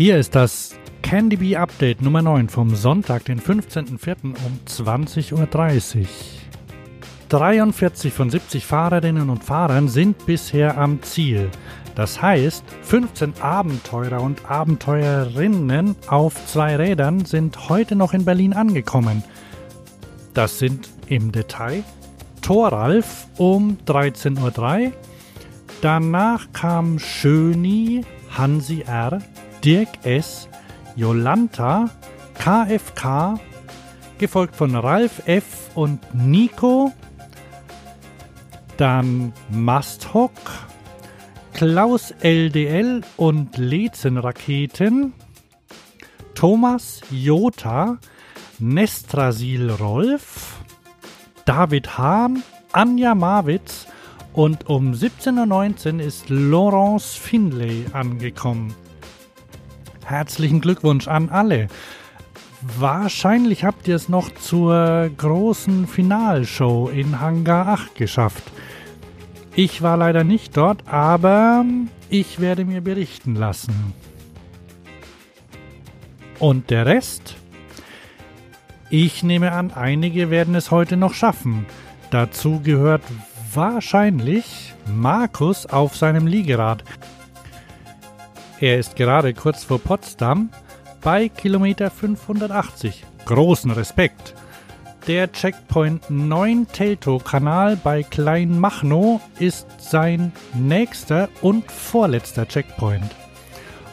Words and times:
Hier 0.00 0.16
ist 0.16 0.34
das 0.34 0.74
Candy 1.02 1.36
Bee 1.36 1.56
Update 1.56 2.00
Nummer 2.00 2.22
9 2.22 2.48
vom 2.48 2.74
Sonntag, 2.74 3.26
den 3.26 3.38
15.04. 3.38 4.16
um 4.22 4.58
20.30 4.66 5.34
Uhr. 5.34 6.06
43 7.28 8.10
von 8.10 8.30
70 8.30 8.64
Fahrerinnen 8.64 9.28
und 9.28 9.44
Fahrern 9.44 9.88
sind 9.88 10.24
bisher 10.24 10.78
am 10.78 11.02
Ziel. 11.02 11.50
Das 11.96 12.22
heißt, 12.22 12.64
15 12.80 13.42
Abenteurer 13.42 14.22
und 14.22 14.50
Abenteurerinnen 14.50 15.96
auf 16.06 16.46
zwei 16.46 16.76
Rädern 16.76 17.26
sind 17.26 17.68
heute 17.68 17.94
noch 17.94 18.14
in 18.14 18.24
Berlin 18.24 18.54
angekommen. 18.54 19.22
Das 20.32 20.58
sind 20.58 20.88
im 21.08 21.30
Detail 21.30 21.84
Thoralf 22.40 23.26
um 23.36 23.76
13.03 23.86 24.86
Uhr. 24.86 24.92
Danach 25.82 26.50
kam 26.54 26.98
Schöni, 26.98 28.00
Hansi 28.30 28.80
R., 28.86 29.20
Dirk 29.64 29.88
S., 30.04 30.48
Jolanta, 30.96 31.90
KFK, 32.34 33.38
gefolgt 34.18 34.56
von 34.56 34.74
Ralf 34.74 35.22
F. 35.26 35.70
und 35.74 36.00
Nico. 36.14 36.92
Dann 38.76 39.32
Masthock, 39.50 40.32
Klaus 41.52 42.12
LDL 42.20 43.02
und 43.16 43.58
Lezen-Raketen, 43.58 45.12
Thomas 46.34 47.02
Jota, 47.10 47.98
Nestrasil 48.58 49.70
Rolf, 49.70 50.58
David 51.44 51.98
Hahn, 51.98 52.42
Anja 52.72 53.14
Marwitz 53.14 53.86
und 54.32 54.68
um 54.68 54.92
17.19 54.92 55.94
Uhr 55.94 56.00
ist 56.00 56.30
Laurence 56.30 57.14
Finlay 57.14 57.84
angekommen. 57.92 58.74
Herzlichen 60.10 60.60
Glückwunsch 60.60 61.06
an 61.06 61.28
alle. 61.28 61.68
Wahrscheinlich 62.62 63.62
habt 63.62 63.86
ihr 63.86 63.94
es 63.94 64.08
noch 64.08 64.34
zur 64.34 65.08
großen 65.16 65.86
Finalshow 65.86 66.90
in 66.92 67.20
Hangar 67.20 67.68
8 67.68 67.94
geschafft. 67.94 68.42
Ich 69.54 69.82
war 69.82 69.96
leider 69.96 70.24
nicht 70.24 70.56
dort, 70.56 70.82
aber 70.88 71.64
ich 72.08 72.40
werde 72.40 72.64
mir 72.64 72.80
berichten 72.80 73.36
lassen. 73.36 73.94
Und 76.40 76.70
der 76.70 76.86
Rest? 76.86 77.36
Ich 78.90 79.22
nehme 79.22 79.52
an, 79.52 79.70
einige 79.70 80.28
werden 80.28 80.56
es 80.56 80.72
heute 80.72 80.96
noch 80.96 81.14
schaffen. 81.14 81.66
Dazu 82.10 82.60
gehört 82.64 83.04
wahrscheinlich 83.54 84.74
Markus 84.92 85.66
auf 85.66 85.96
seinem 85.96 86.26
Liegerad. 86.26 86.82
Er 88.60 88.78
ist 88.78 88.94
gerade 88.94 89.32
kurz 89.32 89.64
vor 89.64 89.78
Potsdam 89.78 90.50
bei 91.00 91.30
Kilometer 91.30 91.90
580. 91.90 93.06
Großen 93.24 93.70
Respekt! 93.70 94.34
Der 95.06 95.32
Checkpoint 95.32 96.10
9 96.10 96.66
Teltow-Kanal 96.70 97.76
bei 97.76 98.02
Kleinmachnow 98.02 99.22
ist 99.38 99.66
sein 99.78 100.32
nächster 100.52 101.30
und 101.40 101.72
vorletzter 101.72 102.46
Checkpoint. 102.46 103.10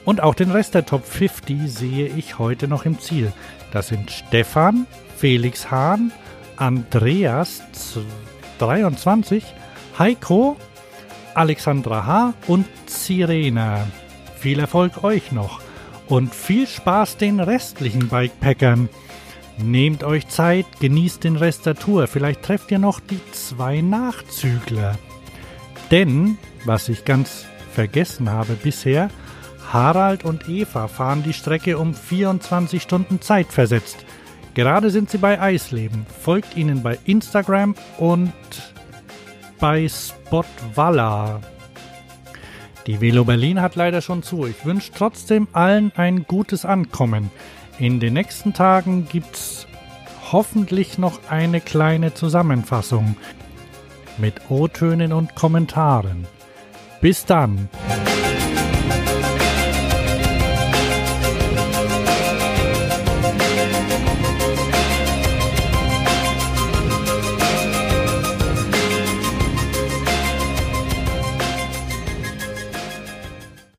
Und 0.04 0.22
auch 0.22 0.36
den 0.36 0.52
Rest 0.52 0.74
der 0.74 0.86
Top 0.86 1.06
50 1.06 1.72
sehe 1.72 2.08
ich 2.08 2.38
heute 2.38 2.68
noch 2.68 2.84
im 2.84 3.00
Ziel. 3.00 3.32
Das 3.72 3.88
sind 3.88 4.12
Stefan, 4.12 4.86
Felix 5.16 5.72
Hahn, 5.72 6.12
Andreas 6.58 7.62
23, 8.60 9.46
Heiko, 9.98 10.58
Alexandra 11.36 12.06
H. 12.06 12.34
und 12.48 12.66
Sirena. 12.86 13.88
Viel 14.40 14.60
Erfolg 14.60 15.04
euch 15.04 15.32
noch 15.32 15.62
und 16.08 16.34
viel 16.34 16.68
Spaß 16.68 17.18
den 17.18 17.40
restlichen 17.40 18.08
Bikepackern. 18.08 18.90
Nehmt 19.58 20.04
euch 20.04 20.28
Zeit, 20.28 20.66
genießt 20.80 21.24
den 21.24 21.36
Rest 21.36 21.66
der 21.66 21.76
Tour. 21.76 22.08
Vielleicht 22.08 22.44
trefft 22.44 22.72
ihr 22.72 22.80
noch 22.80 23.00
die 23.00 23.20
zwei 23.32 23.82
Nachzügler. 23.82 24.98
Denn, 25.90 26.38
was 26.66 26.90
ich 26.90 27.06
ganz 27.06 27.46
vergessen 27.74 28.30
habe 28.30 28.54
bisher, 28.54 29.10
Harald 29.72 30.24
und 30.24 30.48
Eva 30.48 30.88
fahren 30.88 31.24
die 31.24 31.34
Strecke 31.34 31.78
um 31.78 31.94
24 31.94 32.82
Stunden 32.82 33.22
Zeit 33.22 33.48
versetzt. 33.48 34.06
Gerade 34.54 34.90
sind 34.92 35.10
sie 35.10 35.18
bei 35.18 35.42
Eisleben. 35.42 36.06
Folgt 36.22 36.56
ihnen 36.56 36.84
bei 36.84 36.98
Instagram 37.06 37.76
und 37.98 38.34
bei 39.60 39.88
Spotwalla. 39.88 41.42
Die 42.88 43.02
Velo 43.02 43.26
Berlin 43.26 43.62
hat 43.62 43.76
leider 43.76 44.02
schon 44.02 44.24
zu. 44.24 44.46
Ich 44.46 44.66
wünsche 44.66 44.94
trotzdem 44.96 45.50
allen 45.52 45.92
ein 45.98 46.24
gutes 46.24 46.64
Ankommen. 46.64 47.30
In 47.80 48.00
den 48.00 48.14
nächsten 48.14 48.54
Tagen 48.54 49.08
gibt's 49.10 49.68
hoffentlich 50.32 50.98
noch 50.98 51.20
eine 51.30 51.60
kleine 51.60 52.14
Zusammenfassung 52.14 53.18
mit 54.18 54.36
O-Tönen 54.50 55.12
und 55.12 55.36
Kommentaren. 55.36 56.26
Bis 57.02 57.26
dann! 57.26 57.70